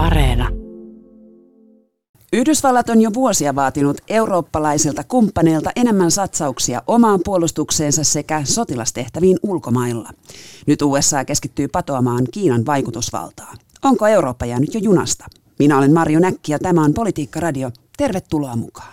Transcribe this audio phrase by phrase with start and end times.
[0.00, 0.48] Areena.
[2.32, 10.10] Yhdysvallat on jo vuosia vaatinut eurooppalaisilta kumppaneilta enemmän satsauksia omaan puolustukseensa sekä sotilastehtäviin ulkomailla.
[10.66, 13.54] Nyt USA keskittyy patoamaan Kiinan vaikutusvaltaa.
[13.84, 15.26] Onko Eurooppa jäänyt jo junasta?
[15.58, 17.70] Minä olen Marjo Näkki ja tämä on Politiikka Radio.
[17.96, 18.92] Tervetuloa mukaan.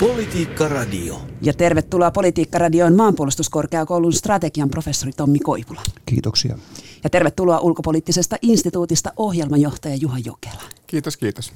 [0.00, 1.20] Politiikka Radio.
[1.42, 5.82] Ja tervetuloa Politiikka Radioon maanpuolustuskorkeakoulun strategian professori Tommi Koivula.
[6.06, 6.58] Kiitoksia.
[7.04, 10.62] Ja tervetuloa ulkopoliittisesta instituutista ohjelmanjohtaja Juha Jokela.
[10.86, 11.52] Kiitos, kiitos.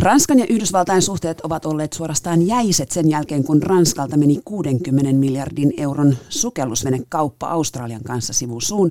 [0.00, 5.72] Ranskan ja Yhdysvaltain suhteet ovat olleet suorastaan jäiset sen jälkeen, kun Ranskalta meni 60 miljardin
[5.76, 8.90] euron sukellusvenekauppa Australian kanssa sivusuun.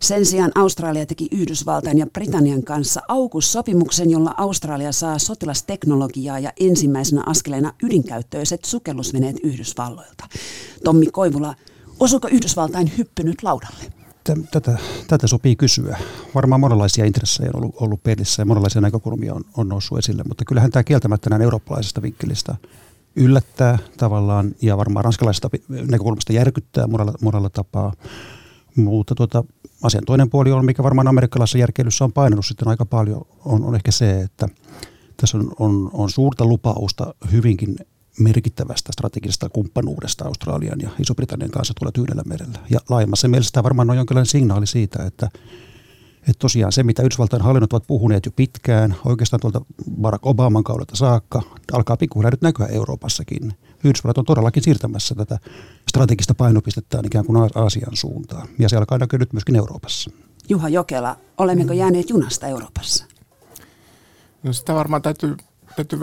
[0.00, 7.22] Sen sijaan Australia teki Yhdysvaltain ja Britannian kanssa aukussopimuksen, jolla Australia saa sotilasteknologiaa ja ensimmäisenä
[7.26, 10.28] askeleena ydinkäyttöiset sukellusveneet Yhdysvalloilta.
[10.84, 11.54] Tommi Koivula,
[12.00, 13.99] osuuko Yhdysvaltain hyppynyt laudalle?
[14.24, 15.98] Tätä, tätä sopii kysyä.
[16.34, 20.44] Varmaan monenlaisia intressejä on ollut, ollut pelissä ja monenlaisia näkökulmia on, on noussut esille, mutta
[20.44, 22.54] kyllähän tämä kieltämättä näin eurooppalaisesta vinkkelistä
[23.16, 27.92] yllättää tavallaan ja varmaan ranskalaisesta näkökulmasta järkyttää monella, monella tapaa.
[28.76, 29.44] Mutta tuota,
[29.82, 33.74] asian toinen puoli on, mikä varmaan amerikkalaisessa järkeilyssä on painanut sitten aika paljon, on, on
[33.74, 34.48] ehkä se, että
[35.16, 37.76] tässä on, on, on suurta lupausta hyvinkin
[38.18, 42.58] merkittävästä strategisesta kumppanuudesta Australian ja Iso-Britannian kanssa tuolla Tyynellä merellä.
[42.70, 45.28] Ja laajemmassa mielessä tämä varmaan on jonkinlainen signaali siitä, että,
[46.18, 49.60] että tosiaan se, mitä Yhdysvaltain hallinnot ovat puhuneet jo pitkään, oikeastaan tuolta
[50.00, 53.52] Barack Obaman kaudelta saakka, alkaa pikkuhiljaa nyt näkyä Euroopassakin.
[53.84, 55.38] Yhdysvallat on todellakin siirtämässä tätä
[55.88, 58.48] strategista painopistettä ikään kuin Aasian suuntaan.
[58.58, 60.10] Ja se alkaa näkyä nyt myöskin Euroopassa.
[60.48, 63.04] Juha Jokela, olemmeko jääneet junasta Euroopassa?
[64.42, 65.36] No sitä varmaan täytyy,
[65.76, 66.00] täytyy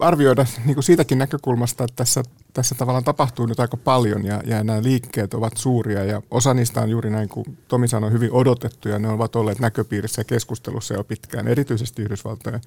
[0.00, 4.64] arvioida niin kuin siitäkin näkökulmasta, että tässä, tässä tavallaan tapahtuu nyt aika paljon ja, ja
[4.64, 8.98] nämä liikkeet ovat suuria ja osa niistä on juuri näin kuin Tomi sanoi, hyvin odotettuja.
[8.98, 12.60] Ne ovat olleet näköpiirissä ja keskustelussa jo pitkään, erityisesti Yhdysvaltojen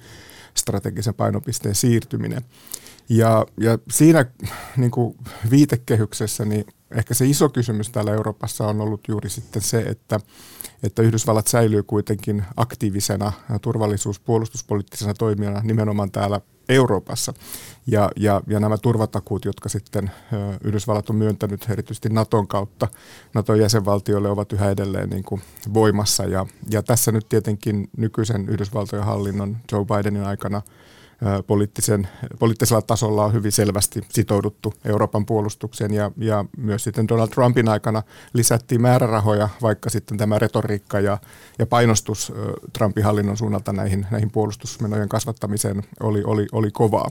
[0.54, 2.42] strategisen painopisteen siirtyminen.
[3.08, 4.24] Ja, ja siinä
[4.76, 5.16] niin kuin
[5.50, 6.64] viitekehyksessä niin
[6.94, 10.20] ehkä se iso kysymys täällä Euroopassa on ollut juuri sitten se, että,
[10.82, 17.34] että Yhdysvallat säilyy kuitenkin aktiivisena turvallisuus- puolustuspoliittisena toimijana nimenomaan täällä Euroopassa.
[17.86, 20.10] Ja, ja, ja nämä turvatakuut, jotka sitten
[20.64, 22.88] Yhdysvallat on myöntänyt erityisesti Naton kautta
[23.34, 25.42] Naton jäsenvaltioille, ovat yhä edelleen niin kuin
[25.74, 26.24] voimassa.
[26.24, 30.62] Ja, ja tässä nyt tietenkin nykyisen Yhdysvaltojen hallinnon Joe Bidenin aikana–
[31.46, 32.08] poliittisen,
[32.38, 38.02] poliittisella tasolla on hyvin selvästi sitouduttu Euroopan puolustukseen ja, ja myös sitten Donald Trumpin aikana
[38.32, 41.18] lisättiin määrärahoja, vaikka sitten tämä retoriikka ja,
[41.58, 42.32] ja painostus
[42.72, 47.10] Trumpin hallinnon suunnalta näihin, näihin puolustusmenojen kasvattamiseen oli, oli, oli kovaa.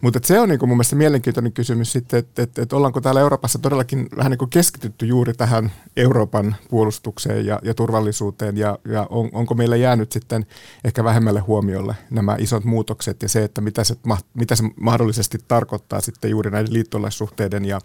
[0.00, 3.20] Mutta se on niin kuin mun mielestä mielenkiintoinen kysymys sitten, että et, et ollaanko täällä
[3.20, 9.06] Euroopassa todellakin vähän niin kuin keskitytty juuri tähän Euroopan puolustukseen ja, ja turvallisuuteen ja, ja
[9.10, 10.46] on, onko meillä jäänyt sitten
[10.84, 13.94] ehkä vähemmälle huomiolle nämä isot muutokset ja se, että mitä se,
[14.34, 17.80] mitä se mahdollisesti tarkoittaa sitten juuri näiden liittolaissuhteiden ja,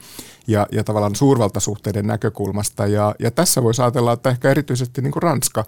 [0.48, 2.88] ja, ja tavallaan suurvaltasuhteiden näkökulmasta.
[2.88, 5.66] Ja, ja tässä voisi ajatella, että ehkä erityisesti niin kuin Ranska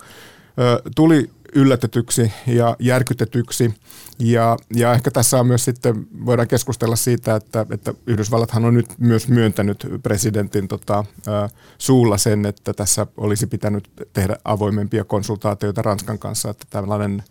[0.96, 3.74] tuli yllätetyksi ja järkytetyksi.
[4.20, 9.00] Ja, ja ehkä tässä on myös sitten, voidaan keskustella siitä, että, että Yhdysvallathan on nyt
[9.00, 16.20] myös myöntänyt presidentin tota, ä, suulla sen, että tässä olisi pitänyt tehdä avoimempia konsultaatioita Ranskan
[16.20, 17.24] kanssa, että tällainen,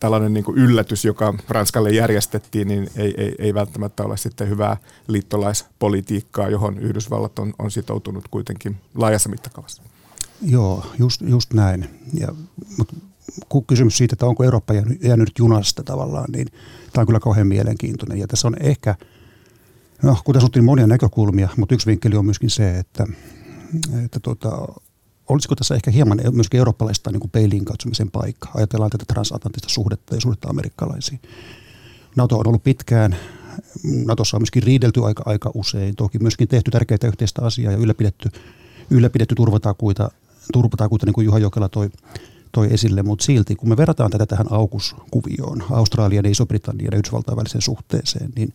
[0.00, 4.76] tällainen niin yllätys, joka Ranskalle järjestettiin, niin ei, ei, ei välttämättä ole sitten hyvää
[5.08, 9.82] liittolaispolitiikkaa, johon Yhdysvallat on, on sitoutunut kuitenkin laajassa mittakaavassa.
[10.42, 11.88] Joo, just, just näin.
[12.14, 12.28] Ja,
[12.78, 12.96] mutta
[13.66, 16.46] kysymys siitä, että onko Eurooppa jäänyt, junasta tavallaan, niin
[16.92, 18.18] tämä on kyllä kauhean mielenkiintoinen.
[18.18, 18.94] Ja tässä on ehkä,
[20.02, 23.06] no kuten sanottiin, monia näkökulmia, mutta yksi vinkkeli on myöskin se, että,
[24.04, 24.66] että tota,
[25.28, 28.50] olisiko tässä ehkä hieman myöskin eurooppalaista niin kuin peiliin katsomisen paikka.
[28.54, 31.20] Ajatellaan tätä transatlanttista suhdetta ja suhdetta amerikkalaisiin.
[32.16, 33.16] NATO on ollut pitkään,
[34.06, 38.28] Natossa on myöskin riidelty aika, aika usein, toki myöskin tehty tärkeitä yhteistä asiaa ja ylläpidetty,
[38.90, 40.10] ylläpidetty turvatakuita,
[40.52, 41.90] turvatakuita niin kuin Juha Jokela toi
[42.52, 47.36] toi esille, mutta silti kun me verrataan tätä tähän aukuskuvioon, Australian ja Iso-Britannian ja Yhdysvaltain
[47.36, 48.54] väliseen suhteeseen, niin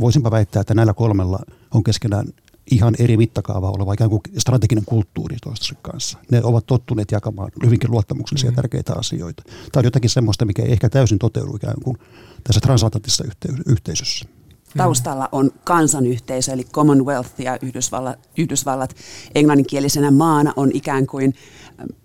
[0.00, 1.38] voisinpa väittää, että näillä kolmella
[1.74, 2.26] on keskenään
[2.70, 6.18] ihan eri mittakaava oleva ikään kuin strateginen kulttuuri toistensa kanssa.
[6.30, 8.56] Ne ovat tottuneet jakamaan hyvinkin luottamuksellisia mm.
[8.56, 9.42] tärkeitä asioita.
[9.46, 11.96] Tämä on jotakin semmoista, mikä ei ehkä täysin toteudu ikään kuin
[12.44, 14.37] tässä transatlanttisessa yhte- yhteisössä.
[14.76, 18.96] Taustalla on kansanyhteisö, eli Commonwealth ja Yhdysvallat, Yhdysvallat
[19.34, 21.34] englanninkielisenä maana on ikään kuin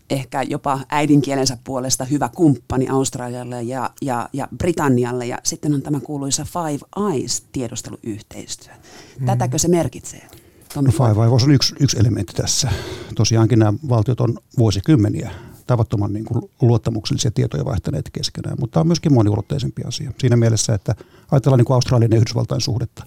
[0.10, 5.26] ehkä jopa äidinkielensä puolesta hyvä kumppani Australialle ja, ja, ja Britannialle.
[5.26, 8.74] Ja sitten on tämä kuuluisa Five Eyes-tiedusteluyhteistyö.
[9.20, 9.26] Mm.
[9.26, 10.28] Tätäkö se merkitsee?
[10.76, 12.72] No Five Eyes on yksi, yksi elementti tässä.
[13.16, 15.32] Tosiaankin nämä valtiot on vuosikymmeniä
[15.68, 20.12] tavattoman niin kuin luottamuksellisia tietoja vaihtaneet keskenään, mutta on myöskin moniulotteisempi asia.
[20.18, 20.96] Siinä mielessä, että
[21.32, 23.04] ajatellaan niin kuin Australian ja Yhdysvaltain suhdetta.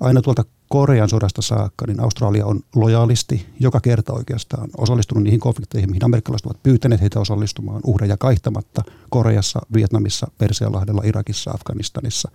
[0.00, 5.90] Aina tuolta Korean sodasta saakka, niin Australia on lojaalisti joka kerta oikeastaan osallistunut niihin konflikteihin,
[5.90, 12.30] mihin amerikkalaiset ovat pyytäneet heitä osallistumaan uhreja kaihtamatta Koreassa, Vietnamissa, Persialahdella, Irakissa, Afganistanissa.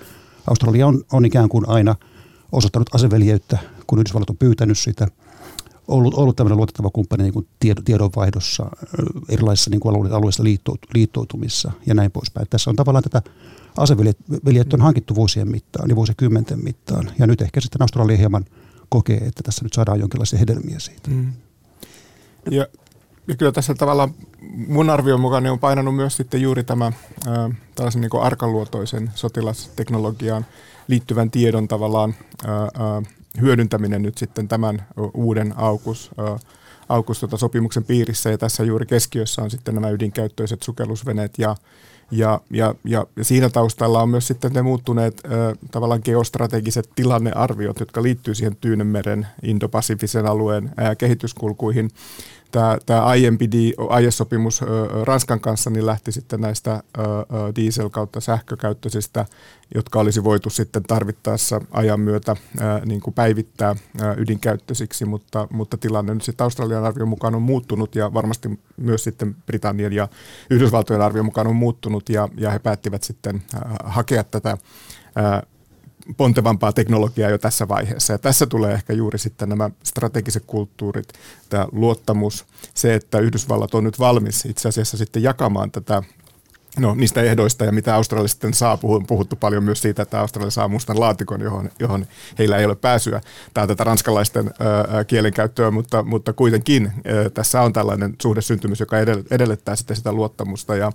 [0.47, 1.95] Australia on, on ikään kuin aina
[2.51, 3.57] osoittanut aseveljeyttä,
[3.87, 5.07] kun Yhdysvallat on pyytänyt sitä–
[5.87, 7.47] ollut, ollut tämmöinen luotettava kumppani niin kuin
[7.85, 8.65] tiedonvaihdossa,
[9.29, 10.43] erilaisissa niin kuin alueissa
[10.93, 12.47] liittoutumissa ja näin poispäin.
[12.49, 13.21] Tässä on tavallaan tätä
[13.77, 17.11] aseveljet on hankittu vuosien mittaan ja vuosikymmenten mittaan.
[17.19, 18.45] Ja nyt ehkä sitten Australia hieman
[18.89, 21.09] kokee, että tässä nyt saadaan jonkinlaisia hedelmiä siitä.
[21.09, 21.33] Mm.
[22.51, 22.67] Ja,
[23.27, 24.13] ja kyllä tässä tavallaan
[24.67, 26.91] mun arvion mukaan on painanut myös sitten juuri tämä
[27.27, 30.45] ää, tällaisen niin arkaluotoisen sotilasteknologiaan
[30.87, 32.15] liittyvän tiedon tavallaan
[32.47, 33.01] ää, ää,
[33.41, 36.11] hyödyntäminen nyt sitten tämän uuden aukus,
[36.89, 38.29] aukus tota sopimuksen piirissä.
[38.29, 41.55] Ja tässä juuri keskiössä on sitten nämä ydinkäyttöiset sukellusveneet ja
[42.11, 47.79] ja, ja, ja, ja siinä taustalla on myös sitten ne muuttuneet ö, tavallaan geostrategiset tilannearviot,
[47.79, 51.89] jotka liittyy siihen Tyynenmeren, Indo-Pasifisen alueen ää, kehityskulkuihin
[52.51, 53.49] tämä, tämä aiempi
[53.89, 54.61] aiesopimus
[55.03, 56.83] Ranskan kanssa niin lähti sitten näistä
[57.55, 59.25] diesel- kautta sähkökäyttöisistä,
[59.75, 62.35] jotka olisi voitu sitten tarvittaessa ajan myötä
[62.85, 63.75] niin kuin päivittää
[64.17, 69.35] ydinkäyttöisiksi, mutta, mutta tilanne nyt sitten Australian arvion mukaan on muuttunut ja varmasti myös sitten
[69.45, 70.07] Britannian ja
[70.49, 73.43] Yhdysvaltojen arvion mukaan on muuttunut ja, ja he päättivät sitten
[73.83, 74.57] hakea tätä
[76.17, 78.13] pontevampaa teknologiaa jo tässä vaiheessa.
[78.13, 81.07] Ja tässä tulee ehkä juuri sitten nämä strategiset kulttuurit,
[81.49, 86.03] tämä luottamus, se, että Yhdysvallat on nyt valmis itse asiassa sitten jakamaan tätä
[86.77, 88.77] No niistä ehdoista ja mitä Australia sitten saa,
[89.07, 92.05] puhuttu paljon myös siitä, että Australia saa mustan laatikon, johon, johon
[92.39, 93.21] heillä ei ole pääsyä.
[93.53, 98.97] Tämä tätä ranskalaisten ö, kielenkäyttöä, mutta, mutta kuitenkin ö, tässä on tällainen suhdesyntymys, joka
[99.31, 100.75] edellyttää sitten sitä luottamusta.
[100.75, 100.91] Ja,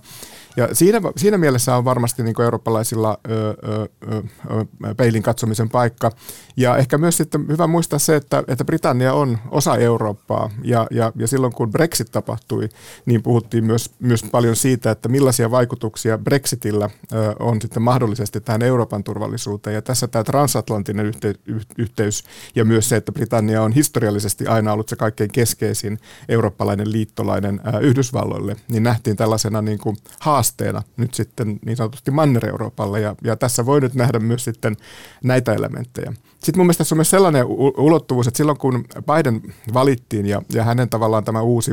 [0.57, 6.11] ja siinä, siinä mielessä on varmasti niin kuin eurooppalaisilla ö, ö, ö, peilin katsomisen paikka.
[6.57, 10.49] Ja ehkä myös sitten hyvä muistaa se, että, että Britannia on osa Eurooppaa.
[10.63, 12.69] Ja, ja, ja silloin kun Brexit tapahtui,
[13.05, 15.72] niin puhuttiin myös, myös paljon siitä, että millaisia vaikutuksia
[16.17, 19.73] Brexitillä ö, on sitten mahdollisesti tähän Euroopan turvallisuuteen.
[19.73, 21.33] Ja tässä tämä transatlanttinen yhte,
[21.77, 22.23] yhteys
[22.55, 25.99] ja myös se, että Britannia on historiallisesti aina ollut se kaikkein keskeisin
[26.29, 33.15] eurooppalainen liittolainen Yhdysvalloille, niin nähtiin tällaisena niin kuin haasteena nyt sitten niin sanotusti Manner-Euroopalle ja,
[33.23, 34.77] ja tässä voi nyt nähdä myös sitten
[35.23, 36.13] näitä elementtejä.
[36.43, 37.45] Sitten mun mielestä tässä on myös sellainen
[37.77, 39.41] ulottuvuus, että silloin kun Biden
[39.73, 41.71] valittiin ja, ja hänen tavallaan tämä uusi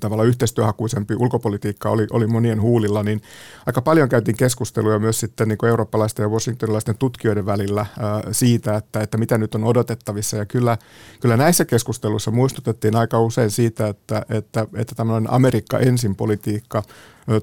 [0.00, 3.22] tavallaan yhteistyöhakuisempi ulkopolitiikka oli, oli monien huulilla, niin
[3.66, 9.00] aika paljon käytiin keskusteluja myös sitten niin eurooppalaisten ja washingtonilaisten tutkijoiden välillä ää, siitä, että,
[9.00, 10.36] että mitä nyt on odotettavissa.
[10.36, 10.78] Ja kyllä,
[11.20, 16.82] kyllä näissä keskusteluissa muistutettiin aika usein siitä, että, että, että tämmöinen Amerikka ensin politiikka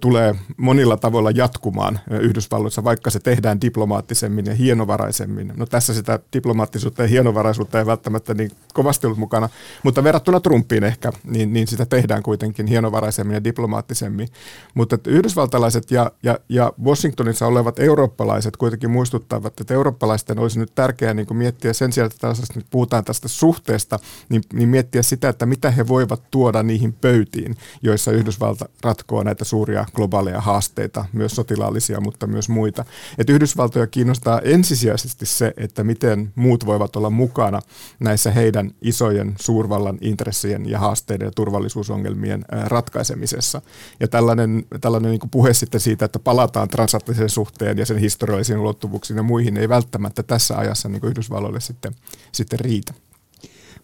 [0.01, 5.53] tulee monilla tavoilla jatkumaan Yhdysvalloissa, vaikka se tehdään diplomaattisemmin ja hienovaraisemmin.
[5.57, 9.49] No tässä sitä diplomaattisuutta ja hienovaraisuutta ei välttämättä niin kovasti ollut mukana,
[9.83, 14.27] mutta verrattuna Trumpiin ehkä, niin, niin sitä tehdään kuitenkin hienovaraisemmin ja diplomaattisemmin.
[14.73, 21.13] Mutta yhdysvaltalaiset ja, ja, ja Washingtonissa olevat eurooppalaiset kuitenkin muistuttavat, että eurooppalaisten olisi nyt tärkeää
[21.13, 23.99] niin miettiä sen sijaan, että nyt puhutaan tästä suhteesta,
[24.29, 29.45] niin, niin miettiä sitä, että mitä he voivat tuoda niihin pöytiin, joissa Yhdysvalta ratkoo näitä
[29.45, 32.85] suuria suuria globaaleja haasteita, myös sotilaallisia, mutta myös muita.
[33.17, 37.61] Et Yhdysvaltoja kiinnostaa ensisijaisesti se, että miten muut voivat olla mukana
[37.99, 43.61] näissä heidän isojen suurvallan intressien ja haasteiden ja turvallisuusongelmien ratkaisemisessa.
[43.99, 49.17] Ja tällainen, tällainen niin puhe sitten siitä, että palataan transatlanttisen suhteen ja sen historiallisiin ulottuvuuksiin
[49.17, 51.95] ja muihin, ei välttämättä tässä ajassa niin Yhdysvalloille sitten,
[52.31, 52.93] sitten riitä.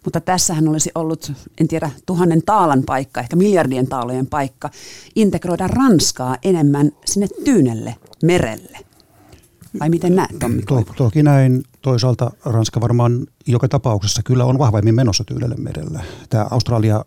[0.04, 4.70] Mutta tässähän olisi ollut, en tiedä, tuhannen taalan paikka, ehkä miljardien taalojen paikka,
[5.16, 8.78] integroida Ranskaa enemmän sinne Tyynelle merelle.
[9.80, 10.62] Vai miten näet, Tommi?
[10.62, 11.64] To, toki näin.
[11.82, 16.00] Toisaalta Ranska varmaan joka tapauksessa kyllä on vahvemmin menossa Tyynelle merelle.
[16.30, 17.04] Tämä Australia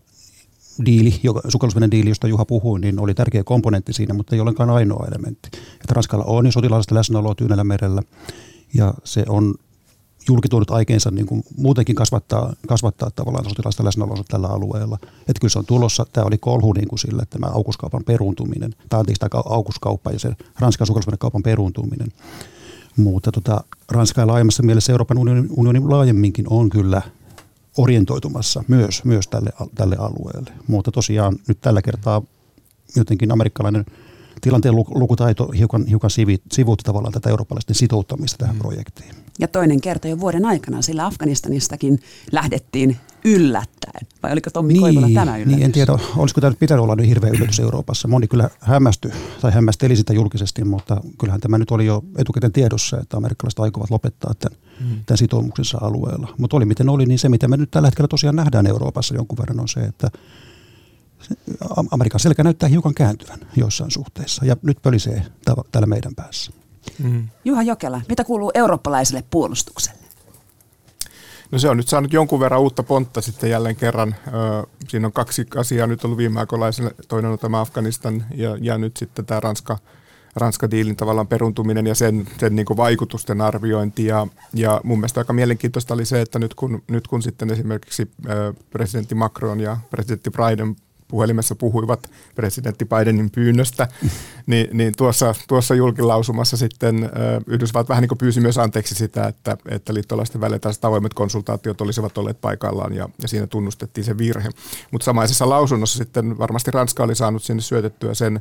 [0.86, 4.70] diili, joka, sukellusvenen diili, josta Juha puhui, niin oli tärkeä komponentti siinä, mutta ei ollenkaan
[4.70, 5.50] ainoa elementti.
[5.74, 8.02] Että Ranskalla on jo sotilaallista läsnäoloa Tyynellä merellä,
[8.74, 9.56] ja se on
[10.28, 14.98] julkituonut aikeensa niin kuin muutenkin kasvattaa, kasvattaa tavallaan sotilaista läsnäoloa tällä alueella.
[15.04, 19.00] Että kyllä se on tulossa, tämä oli kolhu niin kuin sille, tämä aukuskaupan peruuntuminen, tai
[19.00, 20.88] anteeksi tämä aukuskauppa ja se Ranskan
[21.20, 22.08] kaupan peruuntuminen.
[22.98, 27.02] Mutta tota, Ranska ja laajemmassa mielessä Euroopan unionin, unionin laajemminkin on kyllä
[27.78, 30.52] orientoitumassa myös, myös tälle, tälle alueelle.
[30.68, 32.22] Mutta tosiaan nyt tällä kertaa
[32.96, 33.86] jotenkin amerikkalainen
[34.42, 36.10] tilanteen lukutaito hiukan, hiukan
[36.52, 38.60] sivuutti tavallaan tätä eurooppalaisten sitouttamista tähän mm.
[38.60, 39.16] projektiin.
[39.40, 42.00] Ja toinen kerta jo vuoden aikana, sillä Afganistanistakin
[42.32, 44.08] lähdettiin yllättäen.
[44.24, 45.56] Vai oliko Tommi niin, Koivula tämä yllätys?
[45.56, 48.08] Niin, en tiedä, olisiko tämä nyt pitänyt olla niin hirveä yllätys Euroopassa.
[48.08, 53.00] Moni kyllä hämmästyi tai hämmästeli sitä julkisesti, mutta kyllähän tämä nyt oli jo etukäteen tiedossa,
[53.00, 55.04] että amerikkalaiset aikovat lopettaa tämän, hmm.
[55.06, 56.34] tämän sitoumuksensa alueella.
[56.38, 59.38] Mutta oli miten oli, niin se mitä me nyt tällä hetkellä tosiaan nähdään Euroopassa jonkun
[59.38, 60.12] verran on se, että
[61.92, 65.26] Amerikan selkä näyttää hiukan kääntyvän joissain suhteissa ja nyt pölisee
[65.72, 66.52] täällä meidän päässä.
[67.04, 67.28] Mm.
[67.46, 70.02] Juha Jokela, mitä kuuluu eurooppalaiselle puolustukselle?
[71.52, 74.16] No se on nyt saanut jonkun verran uutta pontta sitten jälleen kerran.
[74.88, 76.66] Siinä on kaksi asiaa nyt ollut viime aikoina.
[77.08, 79.78] Toinen on tämä Afganistan ja, ja nyt sitten tämä Ranska,
[80.36, 84.06] Ranska-diilin tavallaan peruntuminen ja sen, sen niin vaikutusten arviointi.
[84.06, 88.12] Ja, ja mun mielestä aika mielenkiintoista oli se, että nyt kun, nyt kun sitten esimerkiksi
[88.70, 90.76] presidentti Macron ja presidentti Biden
[91.12, 93.88] puhelimessa puhuivat presidentti Bidenin pyynnöstä,
[94.48, 97.10] niin, niin tuossa, tuossa julkilausumassa sitten
[97.48, 102.18] Yhdysvallat vähän niin pyysi myös anteeksi sitä, että, että liittolaisten välillä tällaiset avoimet konsultaatiot olisivat
[102.18, 104.50] olleet paikallaan ja, ja siinä tunnustettiin se virhe.
[104.92, 108.40] Mutta samaisessa lausunnossa sitten varmasti Ranska oli saanut sinne syötettyä sen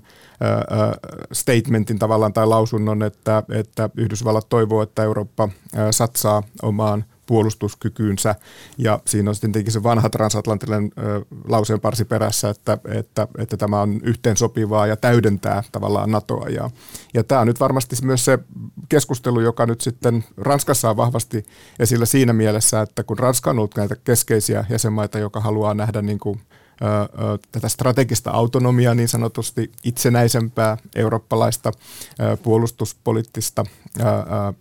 [1.33, 8.35] statementin tavallaan tai lausunnon, että, että Yhdysvallat toivoo, että Eurooppa äh, satsaa omaan puolustuskykyynsä.
[8.79, 10.91] Ja siinä on sitten tietenkin se vanha transatlanttinen
[11.49, 16.49] lauseen parsi perässä, että, että, että tämä on yhteensopivaa ja täydentää tavallaan NATOa.
[16.49, 16.71] Ja,
[17.15, 18.39] ja tämä on nyt varmasti myös se
[18.89, 21.45] keskustelu, joka nyt sitten Ranskassa on vahvasti
[21.79, 26.19] esillä siinä mielessä, että kun Ranska on ollut näitä keskeisiä jäsenmaita, joka haluaa nähdä niin
[26.19, 26.41] kuin
[27.53, 31.73] tätä strategista autonomiaa niin sanotusti itsenäisempää eurooppalaista
[32.43, 33.65] puolustuspoliittista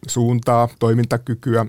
[0.08, 1.66] suuntaa, toimintakykyä,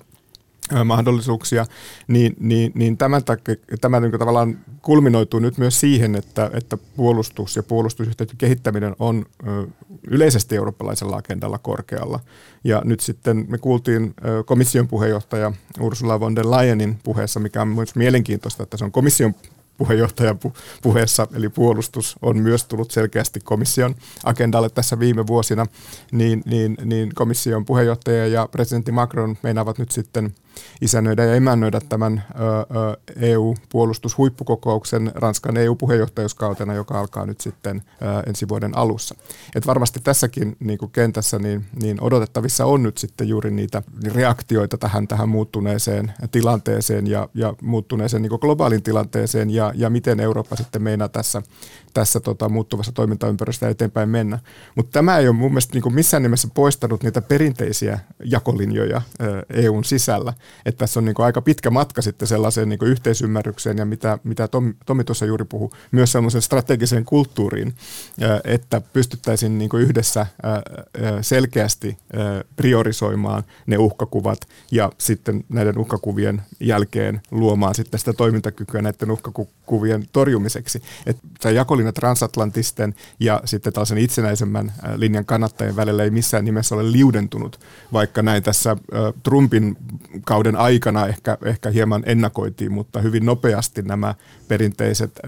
[0.85, 1.67] mahdollisuuksia,
[2.09, 7.57] niin, niin, niin tämän takia, tämä niin tavallaan kulminoituu nyt myös siihen, että, että puolustus
[7.57, 9.27] ja puolustusyhteistyön kehittäminen on
[10.11, 12.21] yleisesti eurooppalaisella agendalla korkealla.
[12.65, 14.15] Ja nyt sitten me kuultiin
[14.47, 19.35] komission puheenjohtaja Ursula von der Leyenin puheessa, mikä on myös mielenkiintoista, että se on komission
[19.77, 20.39] puheenjohtajan
[20.83, 25.67] puheessa, eli puolustus on myös tullut selkeästi komission agendalle tässä viime vuosina,
[26.13, 30.31] niin, niin, niin komission puheenjohtaja ja presidentti Macron meinaavat nyt sitten–
[30.81, 32.23] isännöidä ja emännöidä tämän
[33.17, 37.83] EU-puolustushuippukokouksen Ranskan EU-puheenjohtajuuskautena, joka alkaa nyt sitten
[38.27, 39.15] ensi vuoden alussa.
[39.55, 43.83] Et varmasti tässäkin niin kuin kentässä niin, niin odotettavissa on nyt sitten juuri niitä
[44.15, 50.57] reaktioita tähän, tähän muuttuneeseen tilanteeseen ja, ja muuttuneeseen niin globaalin tilanteeseen ja, ja miten Eurooppa
[50.57, 51.43] sitten meinaa tässä,
[51.95, 54.39] tässä tota, muuttuvassa toimintaympäristössä eteenpäin mennä.
[54.75, 59.03] Mutta tämä ei ole mun mielestä niin kuin missään nimessä poistanut niitä perinteisiä jakolinjoja
[59.51, 60.33] EUn sisällä,
[60.67, 64.19] että tässä on niin kuin aika pitkä matka sitten sellaiseen niin kuin yhteisymmärrykseen ja mitä,
[64.25, 67.75] mitä Tomi, Tomi tuossa juuri puhui, myös sellaiseen strategiseen kulttuuriin,
[68.45, 70.27] että pystyttäisiin niin kuin yhdessä
[71.21, 71.99] selkeästi
[72.57, 74.39] priorisoimaan ne uhkakuvat
[74.71, 80.83] ja sitten näiden uhkakuvien jälkeen luomaan sitten sitä toimintakykyä näiden uhkakuvien torjumiseksi.
[81.07, 87.61] Että jakolinja transatlantisten ja sitten tällaisen itsenäisemmän linjan kannattajien välillä ei missään nimessä ole liudentunut,
[87.93, 88.77] vaikka näin tässä
[89.23, 89.77] Trumpin
[90.41, 94.15] kauden aikana ehkä, ehkä hieman ennakoitiin, mutta hyvin nopeasti nämä
[94.49, 95.21] perinteiset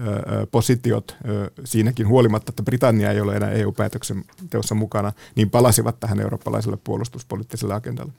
[0.51, 1.15] positiot
[1.63, 8.11] siinäkin huolimatta, että Britannia ei ole enää EU-päätöksenteossa mukana, niin palasivat tähän eurooppalaiselle puolustuspoliittiselle agendalle.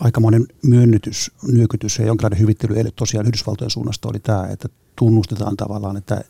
[0.00, 5.96] Aikamoinen myönnytys, nyökytys ja jonkinlainen hyvittely eilen tosiaan Yhdysvaltojen suunnasta oli tämä, että tunnustetaan tavallaan,
[5.96, 6.24] että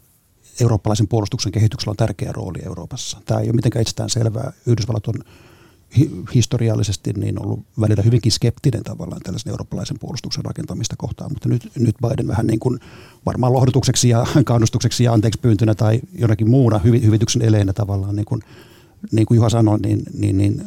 [0.61, 3.21] eurooppalaisen puolustuksen kehityksellä on tärkeä rooli Euroopassa.
[3.25, 4.53] Tämä ei ole mitenkään itsestään selvää.
[4.67, 5.15] Yhdysvallat on
[6.35, 11.97] historiallisesti niin ollut välillä hyvinkin skeptinen tavallaan tällaisen eurooppalaisen puolustuksen rakentamista kohtaan, mutta nyt, nyt
[12.09, 12.81] Biden vähän niin kuin
[13.27, 18.43] varmaan lohdutukseksi ja kannustukseksi ja anteeksi pyyntönä tai jonakin muuna hyvityksen eleenä tavallaan, niin kuin,
[19.13, 20.63] niin kuin Juha sanoi, niin, niin, niin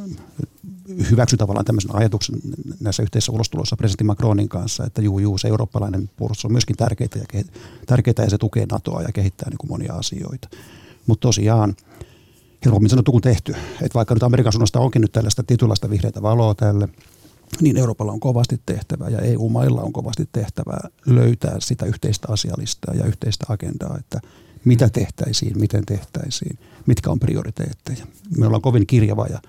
[1.12, 2.36] hyväksy tavallaan tämmöisen ajatuksen
[2.79, 7.09] näissä yhteisissä ulostuloissa presidentti Macronin kanssa, että juu, juu, se eurooppalainen puolustus on myöskin tärkeää
[7.33, 7.43] ja,
[7.86, 10.50] tärkeää ja se tukee NATOa ja kehittää niin kuin monia asioita.
[11.07, 11.75] Mutta tosiaan,
[12.66, 13.56] helpommin sanottu kuin tehty.
[13.82, 16.89] Että vaikka nyt Amerikan suunnasta onkin nyt tällaista tietynlaista vihreitä valoa tälle,
[17.62, 23.06] niin Euroopalla on kovasti tehtävää ja EU-mailla on kovasti tehtävää löytää sitä yhteistä asialistaa ja
[23.06, 24.20] yhteistä agendaa, että
[24.66, 28.06] mitä tehtäisiin, miten tehtäisiin, mitkä on prioriteetteja.
[28.38, 29.39] Me ollaan kovin kirjava ja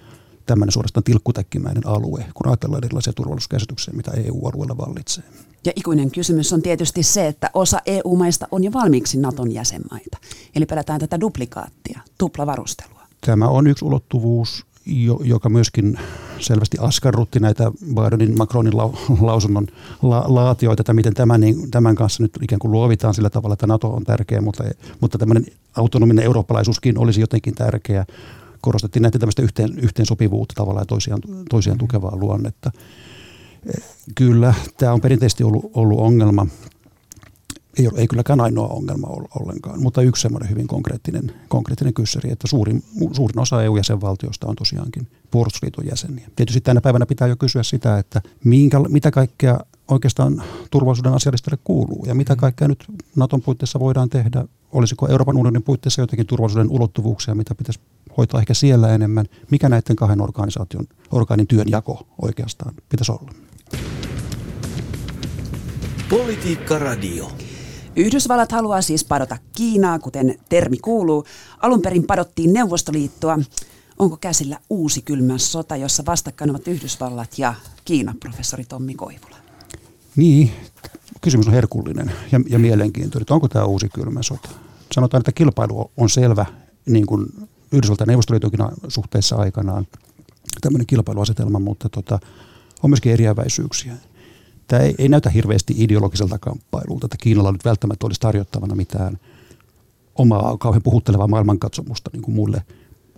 [0.46, 5.24] tämmöinen suorastaan tilkkutäkkimäinen alue, kun ajatellaan erilaisia turvallisuuskäsityksiä, mitä EU-alueella vallitsee.
[5.64, 10.18] Ja ikuinen kysymys on tietysti se, että osa EU-maista on jo valmiiksi Naton jäsenmaita.
[10.54, 12.99] Eli pelätään tätä duplikaattia, tuplavarustelua.
[13.26, 14.66] Tämä on yksi ulottuvuus,
[15.24, 15.98] joka myöskin
[16.38, 18.76] selvästi askarrutti näitä Bidenin Macronin
[19.20, 19.66] lausunnon
[20.02, 23.66] la, laatioita, että miten tämän, niin, tämän kanssa nyt ikään kuin luovitaan sillä tavalla, että
[23.66, 24.64] NATO on tärkeä, mutta,
[25.00, 25.46] mutta tämmöinen
[25.76, 28.04] autonominen eurooppalaisuuskin olisi jotenkin tärkeä.
[28.60, 32.70] korostettiin näitä tämmöistä yhteen, yhteensopivuutta tavallaan ja toisiaan, toisiaan tukevaa luonnetta.
[34.14, 36.46] Kyllä, tämä on perinteisesti ollut, ollut ongelma.
[37.78, 39.08] Ei, ole, ei kylläkään ainoa ongelma
[39.40, 45.08] ollenkaan, mutta yksi semmoinen hyvin konkreettinen, konkreettinen kyssäri, että suurin, suurin osa EU-jäsenvaltioista on tosiaankin
[45.30, 46.28] puolustusliiton jäseniä.
[46.36, 52.04] Tietysti tänä päivänä pitää jo kysyä sitä, että minkä, mitä kaikkea oikeastaan turvallisuuden asialistalle kuuluu
[52.06, 52.84] ja mitä kaikkea nyt
[53.16, 54.44] Naton puitteissa voidaan tehdä.
[54.72, 57.80] Olisiko Euroopan unionin puitteissa jotenkin turvallisuuden ulottuvuuksia, mitä pitäisi
[58.16, 59.26] hoitaa ehkä siellä enemmän.
[59.50, 63.30] Mikä näiden kahden organisaation, orgaanin työn jako oikeastaan pitäisi olla?
[66.10, 67.30] Politiikka Radio.
[68.00, 71.24] Yhdysvallat haluaa siis padota Kiinaa, kuten termi kuuluu.
[71.58, 73.38] Alun perin padottiin Neuvostoliittoa.
[73.98, 77.54] Onko käsillä uusi kylmä sota, jossa vastakkain ovat Yhdysvallat ja
[77.84, 79.36] Kiina, professori Tommi Koivula?
[80.16, 80.50] Niin,
[81.20, 84.48] kysymys on herkullinen ja, ja mielenkiintoinen, onko tämä uusi kylmä sota.
[84.92, 86.46] Sanotaan, että kilpailu on selvä,
[86.86, 87.26] niin kuin
[87.72, 89.86] Yhdysvaltain neuvostoliitonkin suhteessa aikanaan,
[90.60, 92.18] tämmöinen kilpailuasetelma, mutta tota,
[92.82, 93.92] on myöskin eriäväisyyksiä.
[94.70, 99.18] Tämä ei, ei näytä hirveästi ideologiselta kamppailulta, että Kiinalla nyt välttämättä olisi tarjottavana mitään
[100.14, 102.62] omaa kauhean puhuttelevaa maailmankatsomusta niin kuin muulle,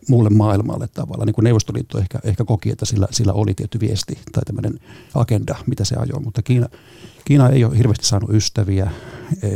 [0.09, 1.25] muulle maailmalle tavalla.
[1.25, 4.81] Niin kuin Neuvostoliitto ehkä, ehkä koki, että sillä, sillä oli tietty viesti tai tämmöinen
[5.15, 6.69] agenda, mitä se ajoi, mutta Kiina,
[7.25, 8.91] Kiina ei ole hirveästi saanut ystäviä,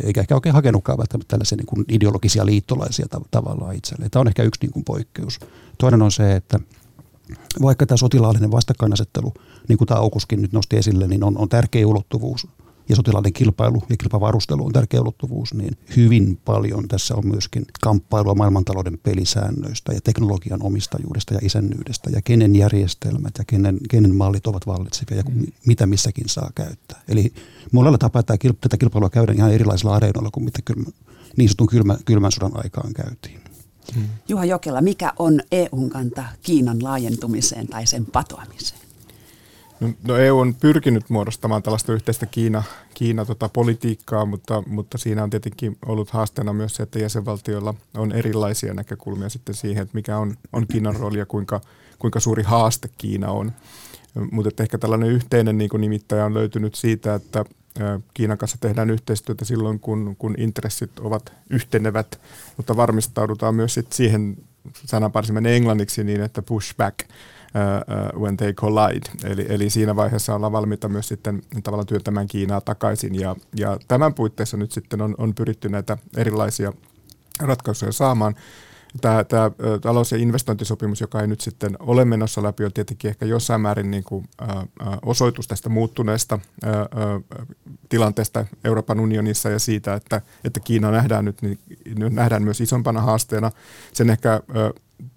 [0.04, 4.10] eikä ehkä oikein hakenutkaan välttämättä tällaisia niin kuin ideologisia liittolaisia tav- tavallaan itselleen.
[4.10, 5.40] Tämä on ehkä yksi niin kuin poikkeus.
[5.78, 6.60] Toinen on se, että
[7.62, 9.34] vaikka tämä sotilaallinen vastakkainasettelu,
[9.68, 12.48] niin kuin tämä Aukuskin nyt nosti esille, niin on, on tärkeä ulottuvuus
[12.88, 18.34] ja sotilaallinen kilpailu ja kilpavarustelu on tärkeä ulottuvuus, niin hyvin paljon tässä on myöskin kamppailua
[18.34, 24.66] maailmantalouden pelisäännöistä ja teknologian omistajuudesta ja isännyydestä ja kenen järjestelmät ja kenen, kenen mallit ovat
[24.66, 25.46] vallitsevia ja mm.
[25.66, 27.02] mitä missäkin saa käyttää.
[27.08, 27.32] Eli
[27.72, 30.90] monella tapaa tämä, tätä kilpailua käydään ihan erilaisilla areenoilla kuin mitä kylmä,
[31.36, 33.45] niin sanotun kylmä, kylmän sodan aikaan käytiin.
[33.94, 34.08] Hmm.
[34.28, 38.80] Juha Jokela, mikä on EUn kanta Kiinan laajentumiseen tai sen patoamiseen?
[39.80, 42.62] No, no EU on pyrkinyt muodostamaan tällaista yhteistä Kiina,
[42.94, 48.12] Kiina tota, politiikkaa, mutta, mutta siinä on tietenkin ollut haasteena myös se, että jäsenvaltioilla on
[48.12, 51.60] erilaisia näkökulmia sitten siihen, että mikä on, on Kiinan rooli ja kuinka,
[51.98, 53.52] kuinka suuri haaste Kiina on.
[54.32, 57.44] Mutta ehkä tällainen yhteinen niin nimittäjä on löytynyt siitä, että
[58.14, 62.20] Kiinan kanssa tehdään yhteistyötä silloin, kun, kun intressit ovat yhtenevät,
[62.56, 64.36] mutta varmistaudutaan myös sit siihen,
[64.74, 69.10] sananparsi menee englanniksi niin, että push back uh, when they collide.
[69.24, 73.20] Eli, eli siinä vaiheessa ollaan valmiita myös sitten tavallaan työntämään Kiinaa takaisin.
[73.20, 76.72] Ja, ja tämän puitteissa nyt sitten on, on pyritty näitä erilaisia
[77.40, 78.34] ratkaisuja saamaan.
[79.00, 83.26] Tämä, tämä talous- ja investointisopimus, joka ei nyt sitten ole menossa läpi, on tietenkin ehkä
[83.26, 84.28] jossain määrin niin kuin,
[85.02, 86.38] osoitus tästä muuttuneesta
[87.88, 91.58] tilanteesta Euroopan unionissa ja siitä, että, että Kiina nähdään nyt, niin,
[92.10, 93.50] nähdään myös isompana haasteena.
[93.92, 94.40] Sen ehkä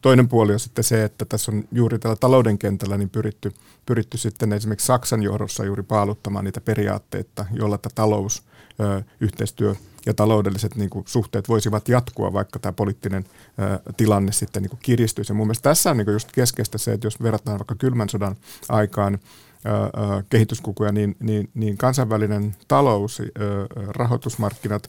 [0.02, 3.54] toinen puoli on sitten se, että tässä on juuri tällä talouden kentällä niin pyritty,
[3.90, 8.44] pyritty sitten esimerkiksi Saksan johdossa juuri paaluttamaan niitä periaatteita, joilla tämä talous,
[9.22, 9.76] yhteistyö
[10.06, 13.26] ja taloudelliset niin kuin, suhteet voisivat jatkua, vaikka tämä poliittinen
[13.58, 15.32] ää, tilanne sitten niin kuin, kiristyisi.
[15.32, 18.10] Ja mun mielestä tässä on niin kuin, just keskeistä se, että jos verrataan vaikka kylmän
[18.10, 18.36] sodan
[18.70, 19.20] aikaan
[20.30, 23.22] kehityskukuja, niin, niin, niin kansainvälinen talous,
[23.88, 24.88] rahoitusmarkkinat,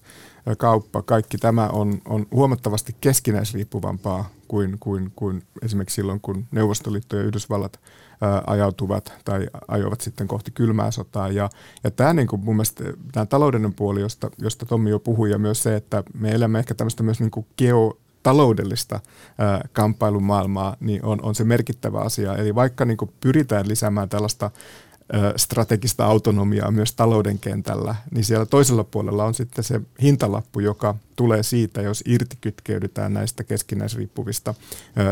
[0.58, 7.22] kauppa, kaikki tämä on, on huomattavasti keskinäisriippuvampaa kuin, kuin, kuin esimerkiksi silloin, kun Neuvostoliitto ja
[7.22, 7.80] Yhdysvallat
[8.46, 11.28] ajautuvat tai ajoivat sitten kohti kylmää sotaa.
[11.28, 11.50] Ja,
[11.84, 15.38] ja tämä niin kuin mun mielestä, tämä taloudellinen puoli, josta, josta Tommi jo puhui, ja
[15.38, 19.00] myös se, että me elämme ehkä tämmöistä myös niin kuin geo, taloudellista
[19.38, 22.36] ää, kamppailun maailmaa, niin on, on se merkittävä asia.
[22.36, 24.50] Eli vaikka niin kuin pyritään lisäämään tällaista
[25.36, 31.42] strategista autonomiaa myös talouden kentällä, niin siellä toisella puolella on sitten se hintalappu, joka tulee
[31.42, 34.54] siitä, jos irtikytkeydytään näistä keskinäisriippuvista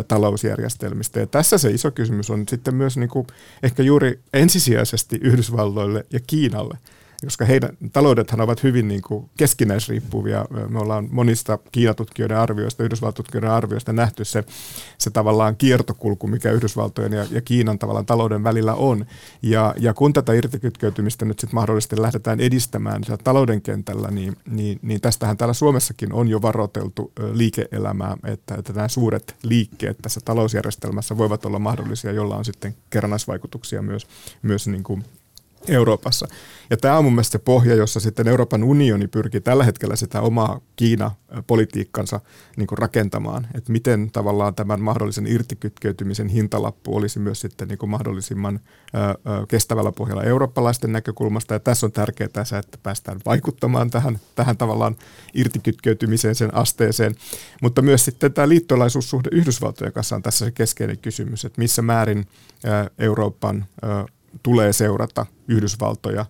[0.09, 1.21] talousjärjestelmistä.
[1.21, 3.27] Ja tässä se iso kysymys on sitten myös niin kuin
[3.63, 6.79] ehkä juuri ensisijaisesti Yhdysvalloille ja Kiinalle,
[7.25, 10.45] koska heidän taloudethan ovat hyvin niin kuin keskinäisriippuvia.
[10.69, 14.45] Me ollaan monista Kiinatutkijoiden arvioista, Yhdysvaltutkijoiden arvioista nähty se,
[14.99, 19.07] se tavallaan kiertokulku, mikä Yhdysvaltojen ja, ja Kiinan tavallaan talouden välillä on.
[19.43, 25.01] Ja, ja kun tätä irtikytkeytymistä nyt sitten mahdollisesti lähdetään edistämään talouden kentällä, niin, niin, niin
[25.01, 31.45] tästähän täällä Suomessakin on jo varoiteltu liike-elämää, että, että nämä suuret liikkeet tässä talousjärjestelmässä voivat
[31.45, 34.07] olla mahdollisia, jolla on sitten kerrannaisvaikutuksia myös,
[34.43, 35.05] myös niin kuin
[35.69, 36.29] Euroopassa.
[36.71, 40.21] Ja tämä on mun mielestä se pohja, jossa sitten Euroopan unioni pyrkii tällä hetkellä sitä
[40.21, 42.21] omaa Kiina-politiikkansa
[42.57, 43.47] niin rakentamaan.
[43.55, 48.61] Että miten tavallaan tämän mahdollisen irtikytkeytymisen hintalappu olisi myös sitten niin mahdollisimman
[49.49, 51.55] kestävällä pohjalla eurooppalaisten näkökulmasta.
[51.55, 54.97] Ja tässä on tärkeää se, että päästään vaikuttamaan tähän, tähän tavallaan
[55.35, 57.15] irtikytkeytymiseen, sen asteeseen.
[57.63, 62.27] Mutta myös sitten tämä liittolaisuussuhde Yhdysvaltojen kanssa on tässä se keskeinen kysymys, että missä määrin
[62.99, 63.67] Euroopan
[64.43, 66.27] tulee seurata Yhdysvaltoja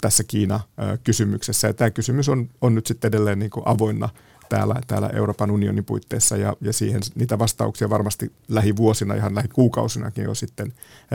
[0.00, 1.68] tässä Kiina-kysymyksessä.
[1.68, 4.08] Ja tämä kysymys on, on nyt sitten edelleen niin kuin avoinna
[4.48, 10.34] täällä, täällä Euroopan unionin puitteissa ja, ja siihen niitä vastauksia varmasti lähivuosina, ihan lähikuukausinakin jo
[10.34, 10.72] sitten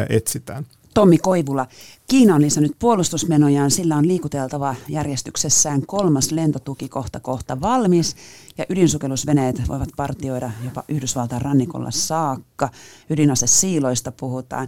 [0.10, 0.65] etsitään.
[0.97, 1.67] Tommi Koivula,
[2.07, 8.15] Kiina on lisännyt puolustusmenojaan, sillä on liikuteltava järjestyksessään kolmas lentotukikohta kohta valmis
[8.57, 12.69] ja ydinsukellusveneet voivat partioida jopa Yhdysvaltain rannikolla saakka.
[13.10, 14.67] Ydinasesiiloista puhutaan.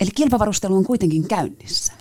[0.00, 1.92] Eli kilpavarustelu on kuitenkin käynnissä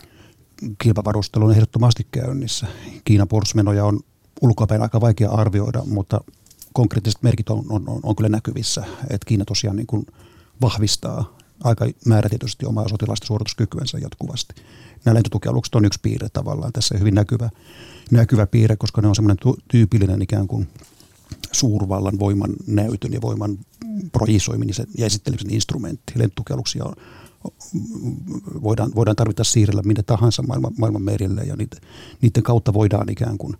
[0.81, 2.67] kilpavarustelu on ehdottomasti käynnissä.
[3.05, 3.99] Kiinan puolustusmenoja on
[4.41, 6.21] ulkoapäin aika vaikea arvioida, mutta
[6.73, 10.05] konkreettiset merkit on, on, on, on kyllä näkyvissä, että Kiina tosiaan niin kuin
[10.61, 14.55] vahvistaa aika määrätietoisesti omaa sotilaista suorituskykyänsä jatkuvasti.
[15.05, 17.49] Nämä lentotukialukset on yksi piirre tavallaan tässä hyvin näkyvä,
[18.11, 20.67] näkyvä piirre, koska ne on semmoinen tyypillinen ikään kuin
[21.51, 23.57] suurvallan voiman näytön ja voiman
[24.11, 26.13] projisoiminen ja esittelemisen instrumentti.
[26.15, 26.93] Lentotukialuksia on,
[28.63, 31.77] voidaan, voidaan tarvita siirrellä minne tahansa maailman, maailman merille ja niitä,
[32.21, 33.57] niiden kautta voidaan ikään kuin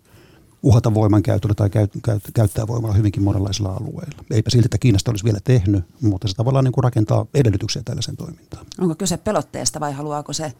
[0.62, 4.24] uhata voiman käytöllä tai käy, käy, käyttää voimaa hyvinkin monenlaisilla alueilla.
[4.30, 8.16] Eipä siltä, että Kiinasta olisi vielä tehnyt, mutta se tavallaan niin kuin rakentaa edellytyksiä tällaisen
[8.16, 8.66] toimintaan.
[8.80, 10.52] Onko kyse pelotteesta vai haluaako se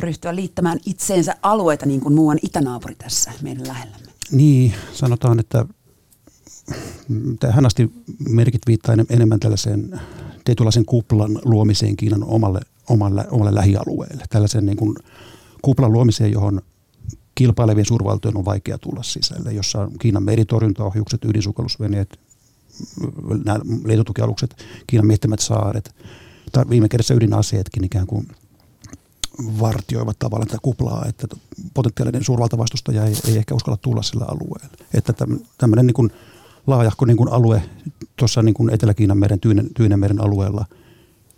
[0.00, 4.06] ryhtyä liittämään itseensä alueita niin kuin muuan itänaapuri tässä meidän lähellämme?
[4.30, 5.66] Niin, sanotaan, että
[7.40, 7.92] tähän asti
[8.28, 10.00] merkit viittaa enemmän tällaiseen
[10.44, 14.24] tietynlaisen kuplan luomiseen Kiinan omalle, omalle, omalle lähialueelle.
[14.30, 14.96] Tällaisen niin kuin
[15.62, 16.62] kuplan luomiseen, johon
[17.40, 22.20] kilpailevien suurvaltojen on vaikea tulla sisälle, jossa on Kiinan meritorjuntaohjukset, ydinsukellusveneet,
[23.44, 25.94] nämä lentotukialukset, Kiinan miettimät saaret,
[26.52, 28.28] tai viime kädessä ydinaseetkin ikään kuin
[29.60, 31.28] vartioivat tavallaan tätä kuplaa, että
[31.74, 34.76] potentiaalinen suurvaltavastustaja ei, ei ehkä uskalla tulla sillä alueella.
[34.94, 35.14] Että
[35.58, 36.10] tämmöinen niin
[36.66, 37.62] laajahko niin kuin alue
[38.16, 40.64] tuossa niin Etelä-Kiinan meren, Tyynen, Tyynenmeren alueella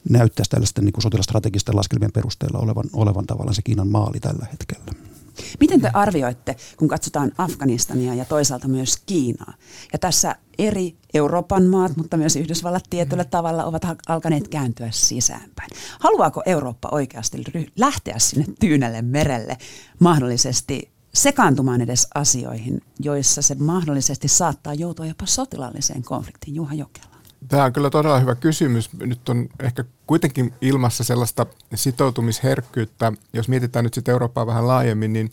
[0.09, 5.12] näyttäisi tällaisten niin kuin sotilastrategisten laskelmien perusteella olevan, olevan tavallaan se Kiinan maali tällä hetkellä.
[5.61, 9.55] Miten te arvioitte, kun katsotaan Afganistania ja toisaalta myös Kiinaa?
[9.93, 15.71] Ja tässä eri Euroopan maat, mutta myös Yhdysvallat tietyllä tavalla ovat alkaneet kääntyä sisäänpäin.
[16.01, 17.45] Haluaako Eurooppa oikeasti
[17.77, 19.59] lähteä sinne Tyynelle merelle
[19.99, 26.55] mahdollisesti sekaantumaan edes asioihin, joissa se mahdollisesti saattaa joutua jopa sotilaalliseen konfliktiin.
[26.55, 27.12] Juha Jokela.
[27.49, 28.91] Tämä on kyllä todella hyvä kysymys.
[28.93, 33.13] Nyt on ehkä kuitenkin ilmassa sellaista sitoutumisherkkyyttä.
[33.33, 35.31] Jos mietitään nyt sitten Eurooppaa vähän laajemmin, niin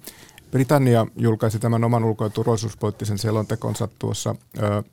[0.51, 4.83] Britannia julkaisi tämän oman ulko- ja turvallisuuspoliittisen selontekonsa tuossa ö,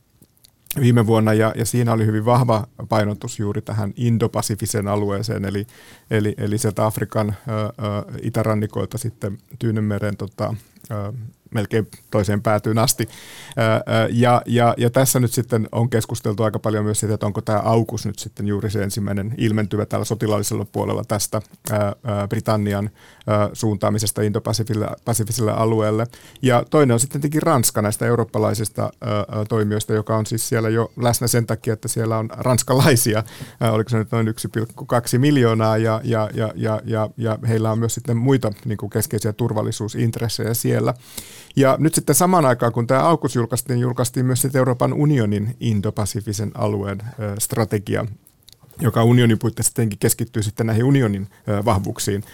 [0.80, 5.66] viime vuonna, ja, ja siinä oli hyvin vahva painotus juuri tähän Indo-Pasifisen alueeseen, eli,
[6.10, 7.72] eli, eli sieltä Afrikan ö, ö,
[8.22, 10.54] itärannikoilta sitten Tyynenmeren tota,
[11.54, 13.08] melkein toiseen päätyyn asti.
[14.10, 17.58] Ja, ja, ja tässä nyt sitten on keskusteltu aika paljon myös siitä, että onko tämä
[17.58, 21.42] aukus nyt sitten juuri se ensimmäinen ilmentyvä tällä sotilaallisella puolella tästä
[22.28, 22.90] Britannian
[23.52, 26.06] suuntaamisesta Indo-Pasifiselle alueelle.
[26.42, 28.90] Ja toinen on sitten tietenkin Ranska näistä eurooppalaisista
[29.48, 33.22] toimijoista, joka on siis siellä jo läsnä sen takia, että siellä on ranskalaisia,
[33.72, 37.94] oliko se nyt noin 1,2 miljoonaa, ja, ja, ja, ja, ja, ja heillä on myös
[37.94, 40.75] sitten muita niin kuin keskeisiä turvallisuusintressejä siellä.
[41.56, 46.50] Ja nyt sitten samaan aikaan, kun tämä aukus julkaistiin, julkaistiin myös sitten Euroopan unionin Indo-Pasifisen
[46.54, 47.02] alueen
[47.38, 48.06] strategia,
[48.80, 51.28] joka unionin puitteissa tietenkin keskittyy sitten näihin unionin
[51.64, 52.24] vahvuuksiin,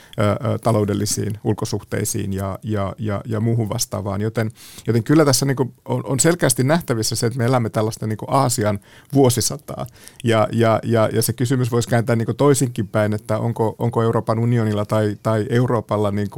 [0.63, 4.21] taloudellisiin ulkosuhteisiin ja, ja, ja, ja muuhun vastaavaan.
[4.21, 4.51] Joten,
[4.87, 8.81] joten kyllä tässä niin on, on selkeästi nähtävissä se, että me elämme tällaista niin Aasian
[9.15, 9.87] vuosisataa.
[10.25, 14.39] Ja, ja, ja, ja se kysymys voisi kääntää niin toisinkin päin, että onko, onko Euroopan
[14.39, 16.29] unionilla tai, tai Euroopalla niin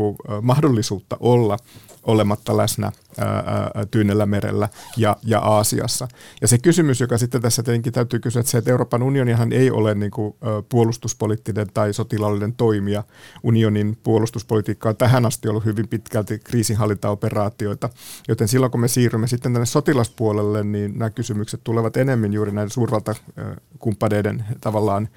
[0.43, 1.57] mahdollisuutta olla
[2.07, 2.93] olematta läsnä
[3.91, 6.09] Tyynellä merellä ja, ja Aasiassa.
[6.41, 9.71] Ja se kysymys, joka sitten tässä tietenkin täytyy kysyä, että se, että Euroopan unionihan ei
[9.71, 10.35] ole niin kuin,
[10.69, 13.03] puolustuspoliittinen tai sotilaallinen toimija.
[13.43, 17.89] Unionin puolustuspolitiikka on tähän asti ollut hyvin pitkälti kriisinhallintaoperaatioita,
[18.29, 22.71] joten silloin kun me siirrymme sitten tänne sotilaspuolelle, niin nämä kysymykset tulevat enemmän juuri näiden
[22.71, 25.09] suurvaltakumppaneiden tavallaan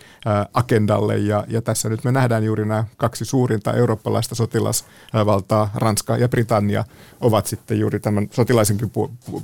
[0.54, 6.30] agendalle, ja, ja tässä nyt me nähdään juuri nämä kaksi suurinta eurooppalaista sotilasvaltaa, Ranska ja
[6.30, 8.92] Britannia, Britannia ovat sitten juuri tämän sotilaisenkin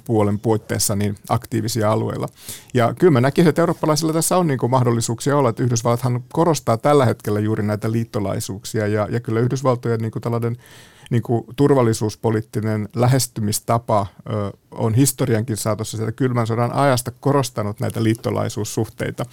[0.06, 2.28] puolen puitteissa niin aktiivisia alueilla.
[2.74, 6.78] Ja kyllä mä näkisin, että eurooppalaisilla tässä on niin kuin mahdollisuuksia olla, että Yhdysvallathan korostaa
[6.78, 10.58] tällä hetkellä juuri näitä liittolaisuuksia ja, ja kyllä Yhdysvaltojen niin kuin tällainen
[11.10, 19.26] niin kuin turvallisuuspoliittinen lähestymistapa ö, on historiankin saatossa sieltä kylmän sodan ajasta korostanut näitä liittolaisuussuhteita.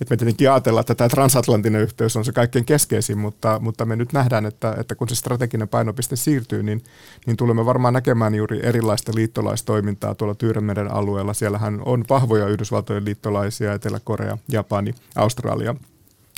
[0.00, 3.96] Et me tietenkin ajatellaan, että tämä transatlanttinen yhteys on se kaikkein keskeisin, mutta, mutta me
[3.96, 6.84] nyt nähdään, että, että kun se strateginen painopiste siirtyy, niin,
[7.26, 11.34] niin tulemme varmaan näkemään juuri erilaista liittolaistoimintaa tuolla Tyyrenmeren alueella.
[11.34, 15.74] Siellähän on vahvoja Yhdysvaltojen liittolaisia, Etelä-Korea, Japani, Australia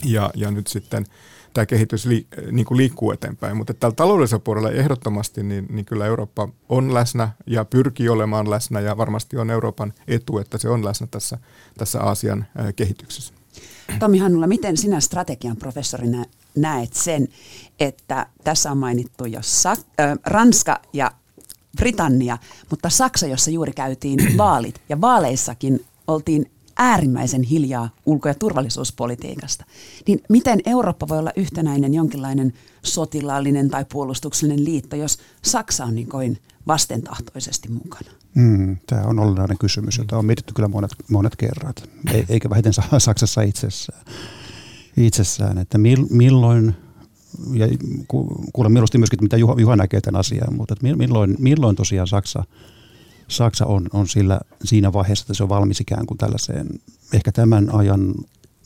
[0.05, 1.07] ja, ja nyt sitten–
[1.54, 3.56] tämä kehitys li, niin kuin liikkuu eteenpäin.
[3.56, 8.80] Mutta tällä taloudellisella puolella ehdottomasti niin, niin kyllä Eurooppa on läsnä ja pyrkii olemaan läsnä
[8.80, 11.38] ja varmasti on Euroopan etu, että se on läsnä tässä,
[11.78, 13.34] tässä Aasian kehityksessä.
[13.98, 16.24] Tomi Hannula, miten sinä strategian professorina
[16.56, 17.28] näet sen,
[17.80, 21.11] että tässä on mainittu jo Sa- äh, Ranska ja
[21.76, 22.38] Britannia,
[22.70, 29.64] mutta Saksa, jossa juuri käytiin vaalit ja vaaleissakin oltiin äärimmäisen hiljaa ulko- ja turvallisuuspolitiikasta.
[30.07, 36.09] Niin miten Eurooppa voi olla yhtenäinen jonkinlainen sotilaallinen tai puolustuksellinen liitto, jos Saksa on niin
[36.09, 38.11] kuin vastentahtoisesti mukana?
[38.35, 42.73] Mm, tämä on olennainen kysymys, jota on mietitty kyllä monet, monet kerrat, e- eikä vähiten
[42.99, 44.03] Saksassa itsessään.
[44.97, 45.79] itsessään että
[46.11, 46.75] milloin
[47.53, 47.67] ja
[48.53, 52.45] kuulen mieluusti myöskin, mitä Juha, Juha näkee tämän asian, mutta että milloin, milloin tosiaan Saksa–
[53.29, 56.69] Saksa on, on sillä, siinä vaiheessa, että se on valmis ikään kuin tällaiseen,
[57.12, 58.14] ehkä tämän ajan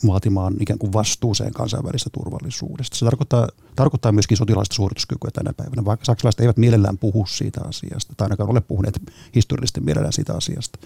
[0.07, 2.97] vaatimaan ikään kuin vastuuseen kansainvälistä turvallisuudesta.
[2.97, 8.13] Se tarkoittaa, tarkoittaa myöskin sotilaista suorituskykyä tänä päivänä, vaikka saksalaiset eivät mielellään puhu siitä asiasta,
[8.17, 9.01] tai ainakaan ole puhuneet
[9.35, 10.79] historiallisesti mielellään siitä asiasta,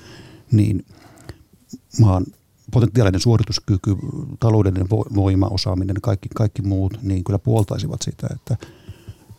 [0.52, 0.86] niin
[2.00, 2.26] maan
[2.72, 3.96] potentiaalinen suorituskyky,
[4.40, 8.58] taloudellinen voima, osaaminen, kaikki, kaikki muut, niin kyllä puoltaisivat sitä, että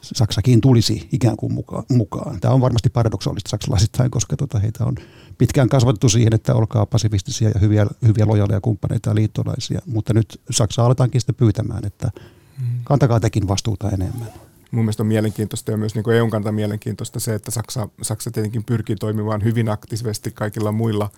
[0.00, 1.52] Saksakin tulisi ikään kuin
[1.88, 2.40] mukaan.
[2.40, 4.94] Tämä on varmasti paradoksaalista saksalaisittain, koska tota, heitä on
[5.38, 9.80] pitkään kasvatettu siihen, että olkaa pasifistisia ja hyviä, hyviä lojaaleja kumppaneita ja liittolaisia.
[9.87, 12.11] Mutta nyt Saksa aletaankin sitten pyytämään, että
[12.58, 12.66] mm.
[12.84, 14.28] kantakaa tekin vastuuta enemmän
[14.70, 18.64] mun mielestä on mielenkiintoista ja myös niin EUn kanta mielenkiintoista se, että Saksa, Saksa tietenkin
[18.64, 21.11] pyrkii toimimaan hyvin aktiivisesti kaikilla muilla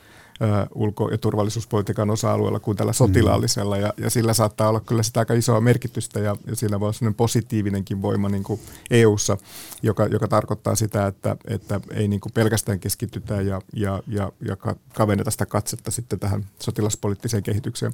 [0.75, 5.35] ulko- ja turvallisuuspolitiikan osa-alueella kuin tällä sotilaallisella, ja, ja sillä saattaa olla kyllä sitä aika
[5.35, 9.37] isoa merkitystä, ja, ja sillä voi olla sellainen positiivinenkin voima niin kuin EU-ssa,
[9.83, 14.57] joka, joka tarkoittaa sitä, että, että ei niin kuin pelkästään keskitytä ja, ja, ja, ja
[14.95, 17.93] kavenneta sitä katsetta sitten tähän sotilaspoliittiseen kehitykseen.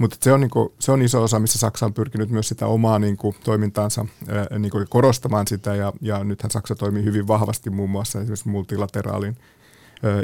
[0.00, 2.98] Mutta se, on niinku, se on iso osa, missä Saksa on pyrkinyt myös sitä omaa
[2.98, 8.20] niinku, toimintaansa ää, niinku, korostamaan sitä, ja, ja nythän Saksa toimii hyvin vahvasti muun muassa
[8.20, 9.36] esimerkiksi multilateraalin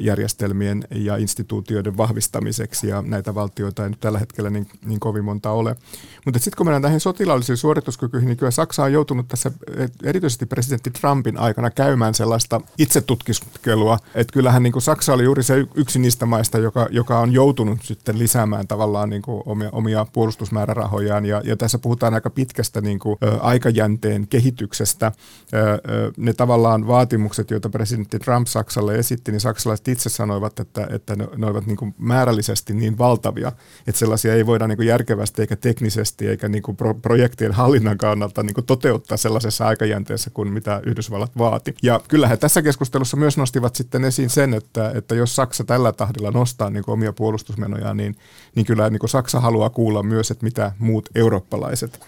[0.00, 5.50] järjestelmien ja instituutioiden vahvistamiseksi, ja näitä valtioita ei nyt tällä hetkellä niin, niin kovin monta
[5.50, 5.76] ole.
[6.24, 9.50] Mutta sitten kun mennään näihin sotilaallisiin suorituskykyihin, niin kyllä Saksa on joutunut tässä
[10.04, 15.66] erityisesti presidentti Trumpin aikana käymään sellaista itsetutkiskelua, että kyllähän niin kuin Saksa oli juuri se
[15.74, 21.26] yksi niistä maista, joka, joka on joutunut sitten lisäämään tavallaan niin kuin omia, omia puolustusmäärärahojaan,
[21.26, 25.12] ja, ja tässä puhutaan aika pitkästä niin kuin, aikajänteen kehityksestä.
[26.16, 31.16] Ne tavallaan vaatimukset, joita presidentti Trump Saksalle esitti, niin Saksa saksalaiset itse sanoivat, että, että
[31.16, 33.52] ne, ne olivat niin kuin määrällisesti niin valtavia,
[33.86, 37.98] että sellaisia ei voida niin kuin järkevästi eikä teknisesti eikä niin kuin pro, projektien hallinnan
[37.98, 41.74] kannalta niin kuin toteuttaa sellaisessa aikajänteessä kuin mitä Yhdysvallat vaati.
[41.82, 46.30] Ja kyllähän tässä keskustelussa myös nostivat sitten esiin sen, että, että jos Saksa tällä tahdilla
[46.30, 48.16] nostaa niin kuin omia puolustusmenojaan, niin,
[48.54, 52.00] niin kyllä niin kuin Saksa haluaa kuulla myös, että mitä muut eurooppalaiset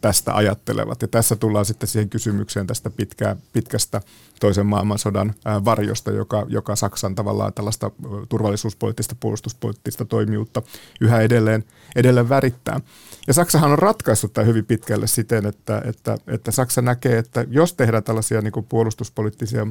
[0.00, 1.02] tästä ajattelevat.
[1.02, 4.00] Ja tässä tullaan sitten siihen kysymykseen tästä pitkää, pitkästä
[4.40, 5.34] toisen maailmansodan
[5.64, 7.90] varjosta, joka, joka Saksan tavallaan tällaista
[8.28, 10.62] turvallisuuspoliittista, puolustuspoliittista toimijuutta
[11.00, 11.64] yhä edelleen,
[11.96, 12.80] edelleen värittää.
[13.26, 17.74] Ja Saksahan on ratkaissut tämä hyvin pitkälle siten, että, että, että Saksa näkee, että jos
[17.74, 19.66] tehdään tällaisia niin kuin puolustuspoliittisia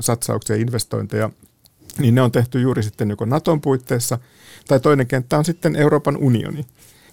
[0.00, 1.30] satsauksia ja investointeja,
[1.98, 4.18] niin ne on tehty juuri sitten joko Naton puitteissa,
[4.68, 6.66] tai toinen kenttä on sitten Euroopan unioni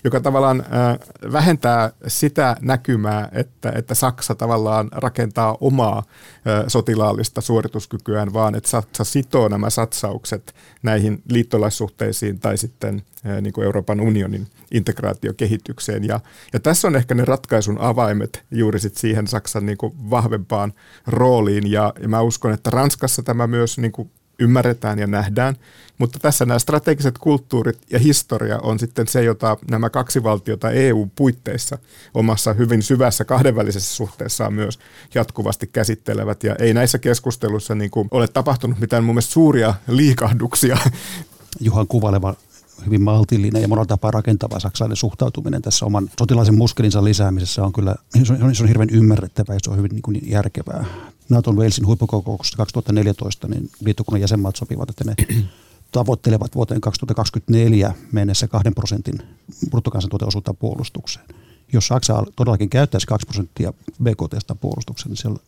[0.06, 8.34] joka tavallaan äh, vähentää sitä näkymää, että, että Saksa tavallaan rakentaa omaa äh, sotilaallista suorituskykyään,
[8.34, 14.48] vaan että Saksa sitoo nämä satsaukset näihin liittolaissuhteisiin tai sitten äh, niin kuin Euroopan unionin
[14.72, 16.04] integraatiokehitykseen.
[16.04, 16.20] Ja,
[16.54, 20.74] ja tässä on ehkä ne ratkaisun avaimet juuri sit siihen Saksan niin kuin vahvempaan
[21.08, 21.72] rooliin.
[21.72, 25.56] Ja, ja mä uskon, että Ranskassa tämä myös niin kuin ymmärretään ja nähdään,
[25.98, 31.78] mutta tässä nämä strategiset kulttuurit ja historia on sitten se, jota nämä kaksi valtiota EU-puitteissa
[32.14, 34.80] omassa hyvin syvässä kahdenvälisessä suhteessaan myös
[35.16, 36.44] jatkuvasti käsittelevät.
[36.44, 40.78] Ja ei näissä keskusteluissa niin kuin ole tapahtunut mitään mun mielestä suuria liikahduksia.
[41.60, 42.36] Juhan kuvailema
[42.86, 47.96] hyvin maltillinen ja monella tapaa rakentava saksalainen suhtautuminen tässä oman sotilaisen muskelinsa lisäämisessä on kyllä
[48.24, 50.86] se on, se on hirveän ymmärrettävää ja se on hyvin niin kuin järkevää.
[51.30, 55.16] Naton Walesin huippukokouksesta 2014 niin liittokunnan jäsenmaat sopivat, että ne
[55.92, 59.20] tavoittelevat vuoteen 2024 mennessä 2 prosentin
[59.70, 61.26] bruttokansantuoteosuutta puolustukseen.
[61.74, 65.40] Jos Saksa todellakin käyttäisi 2 prosenttia BKTstä puolustukseen, niin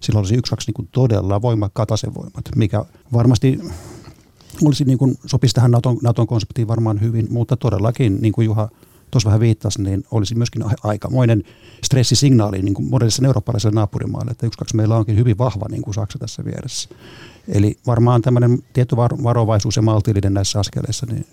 [0.00, 3.58] silloin olisi yksi kaksi niin todella voimakkaat asevoimat, mikä varmasti
[4.64, 8.68] olisi niin kuin, sopisi tähän Naton, Naton konseptiin varmaan hyvin, mutta todellakin, niin kuin Juha
[9.10, 11.44] tuossa vähän viittasi, niin olisi myöskin aikamoinen
[11.84, 15.94] stressisignaali niin kuin modernissa eurooppalaiselle naapurimaalle, että yksi kaksi meillä onkin hyvin vahva niin kuin
[15.94, 16.88] Saksa tässä vieressä.
[17.48, 21.26] Eli varmaan tämmöinen tietty varovaisuus ja maltillinen näissä askeleissa niin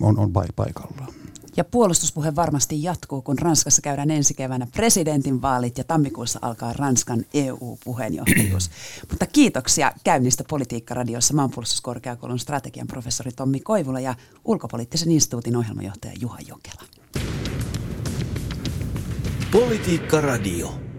[0.00, 1.19] on, on paikallaan.
[1.56, 8.70] Ja puolustuspuhe varmasti jatkuu, kun Ranskassa käydään ensi keväänä presidentinvaalit ja tammikuussa alkaa Ranskan EU-puheenjohtajuus.
[9.10, 16.82] Mutta kiitoksia käynnistä Politiikka-radiossa maanpuolustuskorkeakoulun strategian professori Tommi Koivula ja ulkopoliittisen instituutin ohjelmajohtaja Juha Jokela.
[19.52, 20.89] Politiikka-radio.